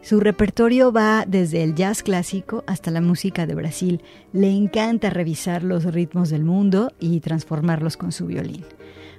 Su 0.03 0.19
repertorio 0.19 0.91
va 0.91 1.23
desde 1.25 1.63
el 1.63 1.75
jazz 1.75 2.03
clásico 2.03 2.65
hasta 2.67 2.91
la 2.91 2.99
música 2.99 3.45
de 3.47 3.55
Brasil. 3.55 4.03
Le 4.33 4.51
encanta 4.51 5.09
revisar 5.09 5.63
los 5.63 5.85
ritmos 5.85 6.29
del 6.29 6.43
mundo 6.43 6.91
y 6.99 7.21
transformarlos 7.21 7.95
con 7.95 8.11
su 8.11 8.25
violín. 8.25 8.65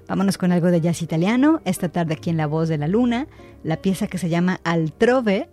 Vámonos 0.06 0.36
con 0.36 0.52
algo 0.52 0.70
de 0.70 0.82
jazz 0.82 1.00
italiano, 1.00 1.62
esta 1.64 1.88
tarde 1.88 2.12
aquí 2.12 2.28
en 2.28 2.36
La 2.36 2.46
Voz 2.46 2.68
de 2.68 2.76
la 2.76 2.86
Luna, 2.86 3.28
la 3.62 3.78
pieza 3.78 4.08
que 4.08 4.18
se 4.18 4.28
llama 4.28 4.60
Altrove 4.62 5.48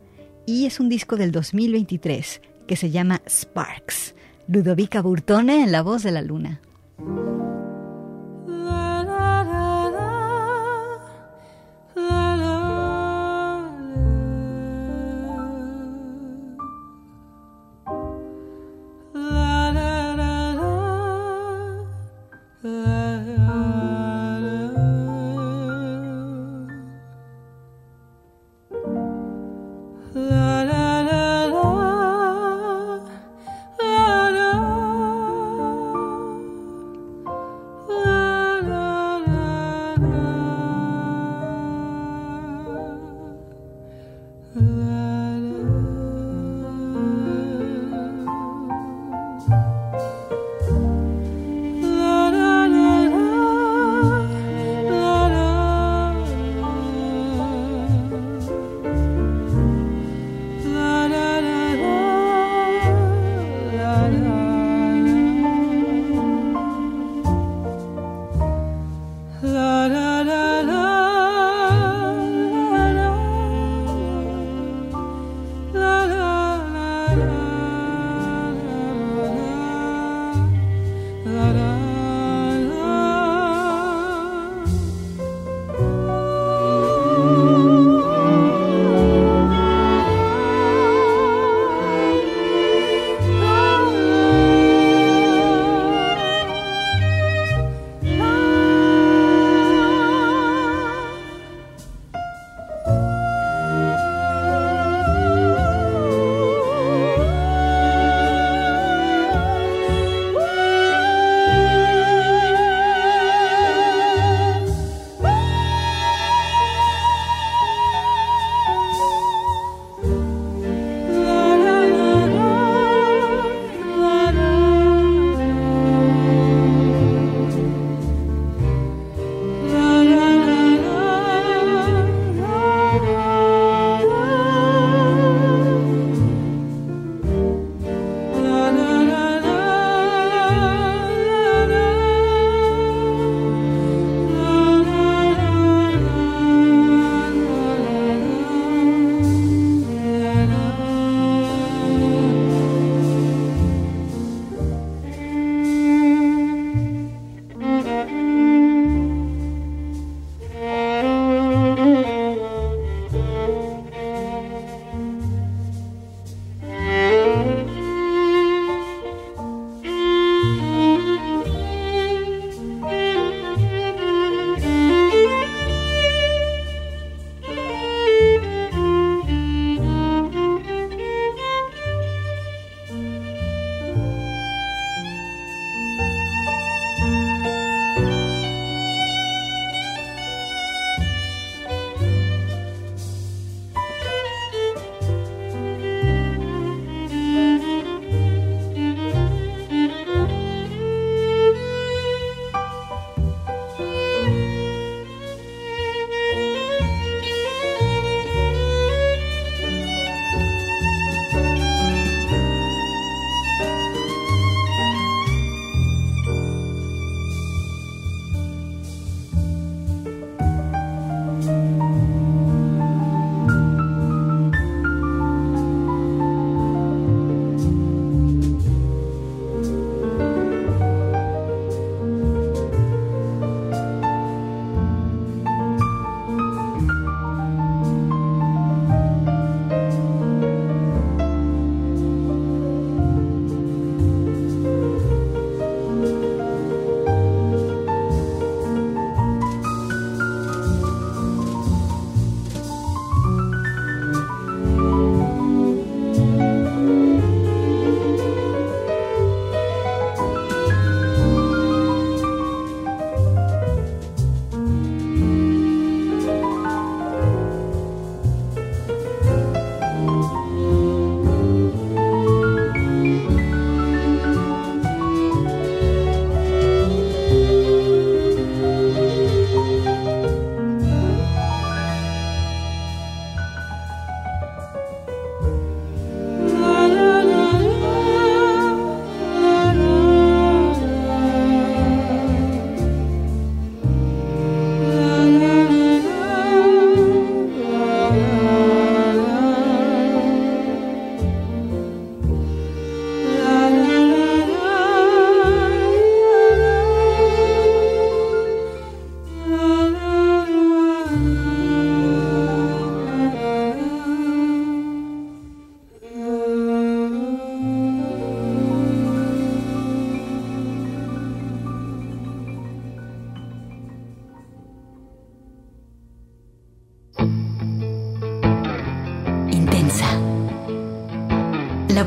y 0.45 0.65
es 0.65 0.81
un 0.81 0.89
disco 0.89 1.15
del 1.15 1.31
2023 1.31 2.41
que 2.67 2.75
se 2.75 2.91
llama 2.91 3.21
Sparks. 3.25 4.15
Ludovica 4.49 5.01
Burtone 5.01 5.63
en 5.63 5.71
La 5.71 5.81
Voz 5.81 6.03
de 6.03 6.11
la 6.11 6.21
Luna. 6.21 6.59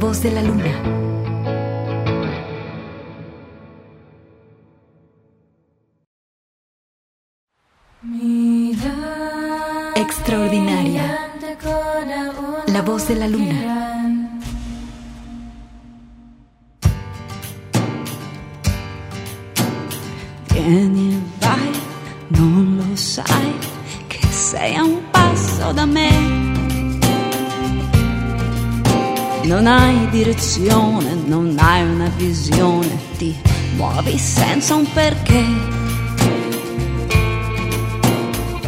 Voz 0.04 0.22
de 0.22 0.30
la 0.32 0.42
luna. 0.42 0.73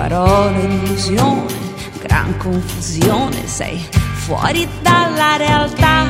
Parole, 0.08 0.60
illusione, 0.60 1.52
gran 2.00 2.36
confusione, 2.36 3.44
sei 3.44 3.84
fuori 4.14 4.68
dalla 4.80 5.34
realtà. 5.36 6.06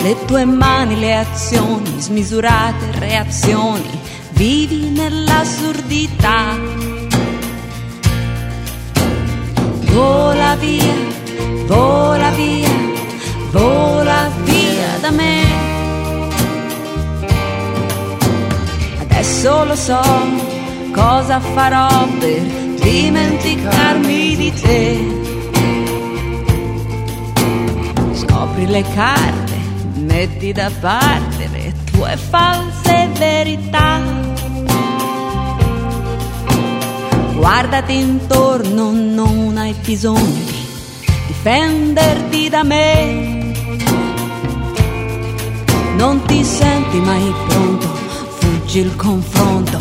Le 0.00 0.24
tue 0.26 0.44
mani, 0.44 0.96
le 1.00 1.16
azioni, 1.16 2.00
smisurate 2.00 3.00
reazioni, 3.00 4.00
vivi 4.34 4.90
nell'assurdità. 4.90 6.56
Vola 9.90 10.54
via, 10.54 10.94
vola 11.66 12.30
via, 12.30 12.70
vola 13.50 14.30
via 14.44 14.98
da 15.00 15.10
me. 15.10 15.42
Adesso 19.00 19.64
lo 19.64 19.74
so 19.74 20.47
cosa 20.98 21.38
farò 21.38 22.08
per 22.18 22.42
dimenticarmi 22.80 24.34
di 24.34 24.52
te. 24.52 24.98
Scopri 28.14 28.66
le 28.66 28.82
carte, 28.94 29.56
metti 29.94 30.52
da 30.52 30.68
parte 30.80 31.48
le 31.52 31.72
tue 31.92 32.16
false 32.16 33.08
verità. 33.16 34.00
Guardati 37.34 37.96
intorno, 37.96 38.90
non 38.90 39.56
hai 39.56 39.74
bisogno 39.84 40.42
di 40.46 40.66
difenderti 41.28 42.48
da 42.48 42.64
me. 42.64 43.52
Non 45.96 46.24
ti 46.26 46.42
senti 46.42 46.98
mai 46.98 47.32
pronto, 47.46 47.86
fuggi 48.38 48.80
il 48.80 48.96
confronto, 48.96 49.80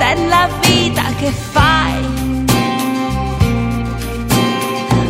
questa 0.00 0.06
è 0.08 0.26
la 0.26 0.48
vita 0.62 1.02
che 1.18 1.30
fai. 1.30 2.08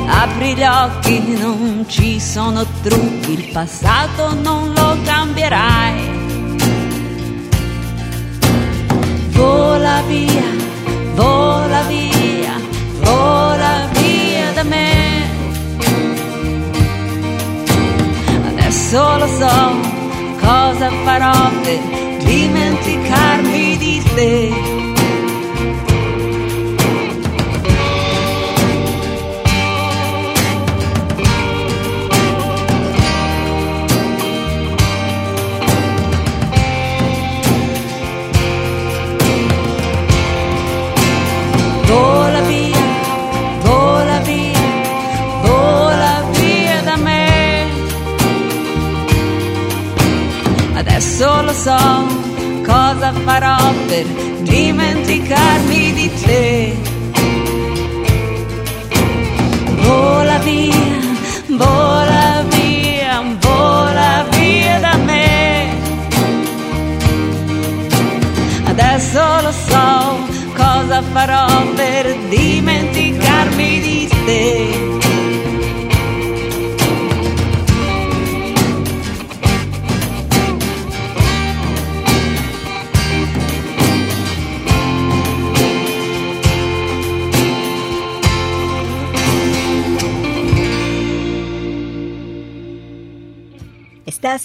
Apri 0.07 0.55
gli 0.55 0.65
occhi, 0.65 1.37
non 1.39 1.85
ci 1.87 2.19
sono 2.19 2.67
trucchi, 2.83 3.33
il 3.33 3.51
passato 3.53 4.35
non 4.35 4.73
lo 4.75 4.97
cambierai. 5.05 6.19
Vola 9.31 10.03
via, 10.09 10.51
vola 11.15 11.83
via, 11.83 12.61
vola 13.01 13.89
via 13.93 14.53
da 14.55 14.63
me. 14.65 15.29
Adesso 18.49 19.19
lo 19.19 19.27
so 19.27 19.99
cosa 20.41 20.91
farò 21.05 21.51
per 21.63 21.79
dimenticarmi 22.25 23.77
di 23.77 24.03
te. 24.15 24.80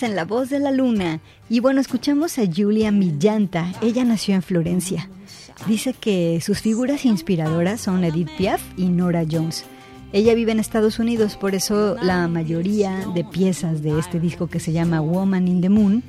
En 0.06 0.16
La 0.16 0.26
Voz 0.26 0.50
de 0.50 0.60
la 0.60 0.72
Luna 0.72 1.20
y 1.50 1.60
bueno, 1.60 1.82
escuchamos 1.82 2.38
a 2.38 2.44
Julia 2.46 2.92
Millanta. 2.92 3.74
Ella 3.82 4.04
nació 4.04 4.36
en 4.36 4.42
Florencia. 4.44 5.10
Dice 5.68 5.94
que 5.94 6.40
sus 6.42 6.62
figuras 6.62 7.06
inspiradoras 7.06 7.82
son 7.82 8.04
Edith 8.04 8.30
Piaf 8.38 8.62
y 8.78 8.86
Nora 8.86 9.26
Jones. 9.30 9.66
Ella 10.14 10.36
vive 10.36 10.52
en 10.52 10.60
Estados 10.60 11.00
Unidos, 11.00 11.36
por 11.36 11.56
eso 11.56 11.98
la 12.02 12.28
mayoría 12.28 13.06
de 13.14 13.24
piezas 13.24 13.82
de 13.82 13.98
este 13.98 14.20
disco 14.20 14.48
que 14.48 14.60
se 14.60 14.72
llama 14.72 15.02
Woman 15.02 15.48
in 15.48 15.62
the 15.62 15.70
Moon 15.70 16.04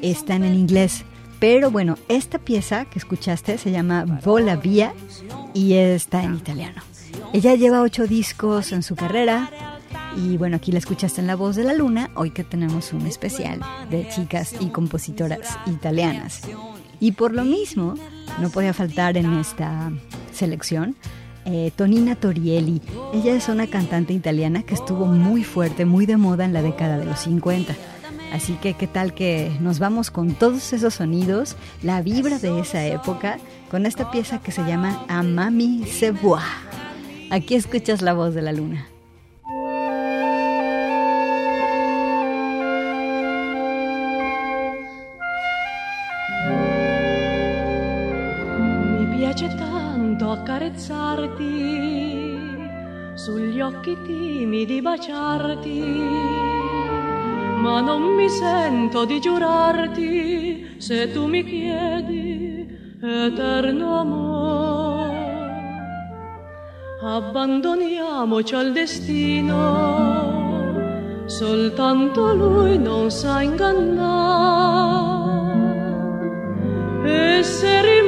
están 0.00 0.44
en 0.44 0.54
inglés. 0.54 1.04
Pero 1.40 1.70
bueno, 1.70 1.96
esta 2.08 2.38
pieza 2.38 2.84
que 2.84 2.98
escuchaste 2.98 3.58
se 3.58 3.70
llama 3.70 4.04
Vola 4.24 4.56
Via 4.56 4.94
y 5.54 5.74
está 5.74 6.22
en 6.22 6.36
italiano. 6.36 6.82
Ella 7.32 7.54
lleva 7.54 7.82
ocho 7.82 8.06
discos 8.06 8.72
en 8.72 8.82
su 8.82 8.96
carrera, 8.96 9.50
y 10.18 10.36
bueno, 10.36 10.56
aquí 10.56 10.72
la 10.72 10.78
escuchaste 10.78 11.20
en 11.20 11.28
La 11.28 11.36
Voz 11.36 11.54
de 11.54 11.62
la 11.62 11.74
Luna, 11.74 12.10
hoy 12.16 12.30
que 12.30 12.42
tenemos 12.42 12.92
un 12.92 13.06
especial 13.06 13.60
de 13.88 14.08
chicas 14.08 14.54
y 14.58 14.66
compositoras 14.66 15.58
italianas. 15.66 16.42
Y 16.98 17.12
por 17.12 17.32
lo 17.32 17.44
mismo, 17.44 17.94
no 18.40 18.50
podía 18.50 18.74
faltar 18.74 19.16
en 19.16 19.34
esta 19.34 19.92
selección 20.32 20.96
eh, 21.44 21.70
Tonina 21.76 22.16
Torielli. 22.16 22.82
Ella 23.14 23.34
es 23.34 23.48
una 23.48 23.68
cantante 23.68 24.12
italiana 24.12 24.64
que 24.64 24.74
estuvo 24.74 25.06
muy 25.06 25.44
fuerte, 25.44 25.84
muy 25.84 26.04
de 26.04 26.16
moda 26.16 26.44
en 26.44 26.52
la 26.52 26.62
década 26.62 26.98
de 26.98 27.04
los 27.04 27.20
50. 27.20 27.76
Así 28.32 28.54
que 28.54 28.74
qué 28.74 28.88
tal 28.88 29.14
que 29.14 29.56
nos 29.60 29.78
vamos 29.78 30.10
con 30.10 30.34
todos 30.34 30.72
esos 30.72 30.94
sonidos, 30.94 31.56
la 31.82 32.02
vibra 32.02 32.38
de 32.40 32.58
esa 32.58 32.84
época, 32.84 33.38
con 33.70 33.86
esta 33.86 34.10
pieza 34.10 34.40
que 34.40 34.50
se 34.50 34.64
llama 34.64 35.04
Amami 35.08 35.86
se 35.86 36.10
voit. 36.10 36.42
Aquí 37.30 37.54
escuchas 37.54 38.02
la 38.02 38.14
voz 38.14 38.34
de 38.34 38.42
la 38.42 38.52
luna. 38.52 38.88
Accarezzarti, 50.68 52.36
sugli 53.14 53.60
occhi 53.60 53.96
timidi 54.04 54.80
baciarti, 54.82 55.82
ma 57.60 57.80
non 57.80 58.02
mi 58.14 58.28
sento 58.28 59.04
di 59.04 59.18
giurarti 59.20 60.76
se 60.78 61.10
tu 61.12 61.26
mi 61.26 61.42
chiedi 61.44 62.66
eterno 63.00 64.00
amore. 64.00 65.16
Abbandoniamoci 67.00 68.54
al 68.54 68.72
destino, 68.72 69.56
soltanto 71.26 72.34
lui 72.34 72.78
non 72.78 73.10
sa 73.10 73.40
ingannare. 73.40 74.76
E 77.04 77.42
se 77.42 77.80
rimango 77.82 78.07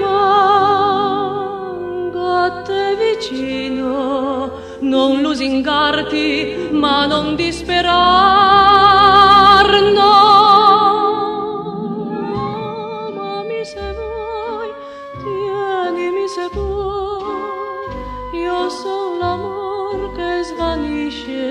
te 2.67 2.97
vicino, 2.97 4.51
non 4.81 5.21
lusingarti, 5.23 6.69
ma 6.73 7.07
non 7.07 7.37
disperar, 7.37 7.91
no. 9.99 10.15
Amami 13.07 13.65
se 13.65 13.87
vuoi, 13.99 14.71
tienimi 15.23 16.27
se 16.29 16.47
puoi, 16.53 17.89
io 18.43 18.69
sono 18.69 19.19
l'amor 19.19 20.01
che 20.17 20.43
svanisce, 20.45 21.45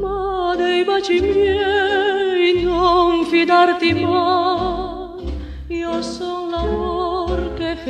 ma 0.00 0.54
dei 0.56 0.84
baci 0.84 1.20
miei 1.20 2.62
non 2.62 3.24
fidarti 3.26 3.94
mai, 3.94 5.32
io 5.68 6.02
sono 6.02 6.39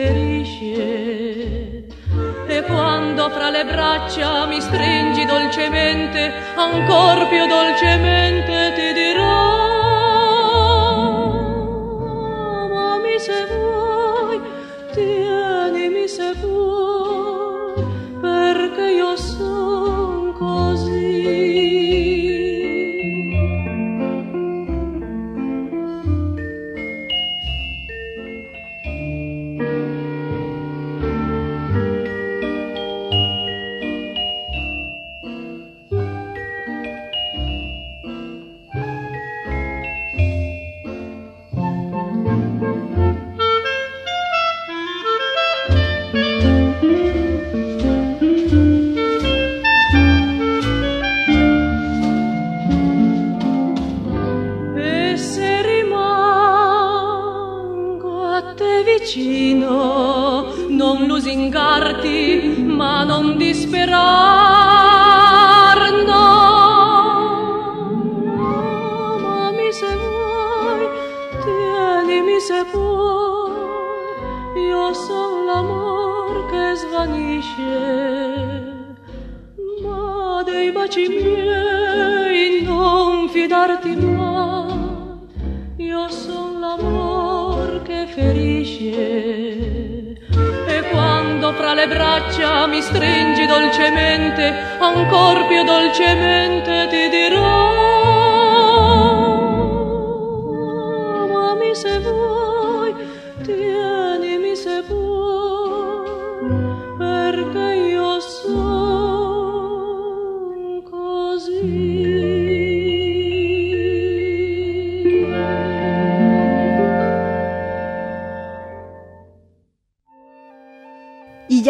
che 0.01 1.85
e 2.47 2.63
quando 2.63 3.29
fra 3.31 3.51
le 3.51 3.65
braccia 3.65 4.47
mi 4.47 4.61
stringi 4.61 5.25
dolcemente, 5.25 6.33
ancor 6.57 7.29
più 7.29 7.47
dolcemente 7.47 8.73
ti 8.75 8.93
dirò. 8.93 9.59
Amami 12.65 13.19
se 13.19 13.47
vuoi, 13.47 14.41
tienimi 14.93 16.09
se 16.09 16.33
vuoi, 16.41 16.80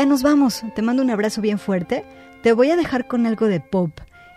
ya 0.01 0.07
nos 0.07 0.22
vamos. 0.22 0.62
Te 0.74 0.80
mando 0.80 1.03
un 1.03 1.11
abrazo 1.11 1.42
bien 1.42 1.59
fuerte. 1.59 2.07
Te 2.42 2.55
voy 2.55 2.70
a 2.70 2.76
dejar 2.76 3.07
con 3.07 3.26
algo 3.26 3.48
de 3.48 3.61
pop. 3.61 3.90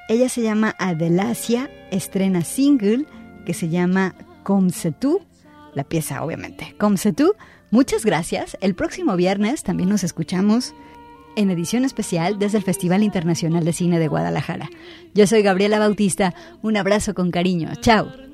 Ella 0.09 0.27
se 0.27 0.41
llama 0.41 0.75
Adelasia, 0.77 1.69
estrena 1.89 2.41
single 2.41 3.05
que 3.45 3.53
se 3.53 3.69
llama 3.69 4.13
c'est 4.73 4.99
tu. 4.99 5.21
La 5.73 5.85
pieza, 5.85 6.21
obviamente. 6.21 6.75
C'est 6.97 7.15
tu. 7.15 7.31
Muchas 7.71 8.03
gracias. 8.03 8.57
El 8.59 8.75
próximo 8.75 9.15
viernes 9.15 9.63
también 9.63 9.87
nos 9.87 10.03
escuchamos 10.03 10.73
en 11.37 11.49
edición 11.49 11.85
especial 11.85 12.39
desde 12.39 12.57
el 12.57 12.65
Festival 12.65 13.01
Internacional 13.01 13.63
de 13.63 13.71
Cine 13.71 13.99
de 13.99 14.09
Guadalajara. 14.09 14.69
Yo 15.13 15.27
soy 15.27 15.43
Gabriela 15.43 15.79
Bautista. 15.79 16.33
Un 16.61 16.75
abrazo 16.75 17.13
con 17.13 17.31
cariño. 17.31 17.71
Chao. 17.79 18.32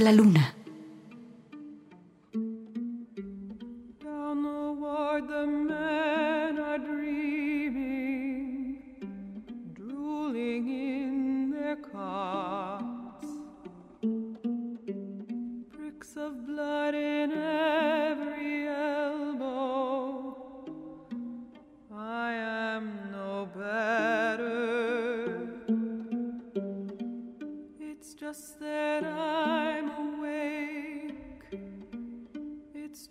La 0.00 0.12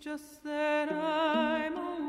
voz 0.06 0.40
de 0.40 0.86
la 0.86 1.68
luna. 1.70 2.06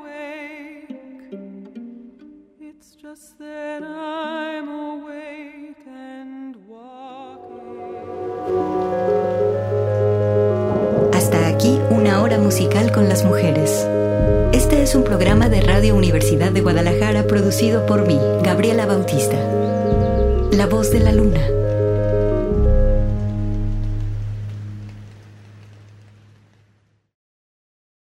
Hasta 11.12 11.48
aquí 11.48 11.80
una 11.90 12.22
hora 12.22 12.38
musical 12.38 12.92
con 12.92 13.10
las 13.10 13.26
mujeres. 13.26 13.88
Este 14.54 14.84
es 14.84 14.94
un 14.94 15.04
programa 15.04 15.50
de 15.50 15.62
Radio 15.62 15.96
Universidad 15.96 16.52
de 16.52 16.62
Guadalajara 16.62 17.26
producido 17.26 17.88
por 17.88 18.06
mí, 18.06 18.20
Gabriela 18.44 18.86
Bautista. 18.86 19.38
La 20.52 20.68
voz 20.68 20.92
de 20.92 21.00
la 21.00 21.14
luna. 21.14 21.57